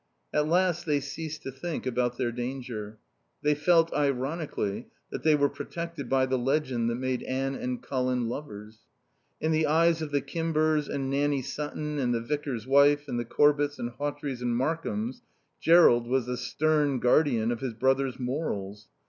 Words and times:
At 0.33 0.47
last 0.47 0.87
they 0.87 0.99
ceased 0.99 1.43
to 1.43 1.51
think 1.51 1.85
about 1.85 2.17
their 2.17 2.31
danger. 2.31 2.97
They 3.43 3.53
felt, 3.53 3.93
ironically, 3.93 4.87
that 5.11 5.21
they 5.21 5.35
were 5.35 5.47
protected 5.47 6.09
by 6.09 6.25
the 6.25 6.39
legend 6.39 6.89
that 6.89 6.95
made 6.95 7.21
Anne 7.21 7.53
and 7.53 7.83
Colin 7.83 8.27
lovers. 8.27 8.79
In 9.39 9.51
the 9.51 9.67
eyes 9.67 10.01
of 10.01 10.09
the 10.09 10.21
Kimbers 10.23 10.89
and 10.89 11.11
Nanny 11.11 11.43
Sutton 11.43 11.99
and 11.99 12.15
the 12.15 12.19
vicar's 12.19 12.65
wife, 12.65 13.07
and 13.07 13.19
the 13.19 13.25
Corbetts 13.25 13.77
and 13.77 13.91
Hawtreys 13.91 14.41
and 14.41 14.57
Markhams, 14.57 15.21
Jerrold 15.59 16.07
was 16.07 16.25
the 16.25 16.35
stern 16.35 16.97
guardian 16.97 17.51
of 17.51 17.59
his 17.59 17.75
brother's 17.75 18.17
morals. 18.19 18.87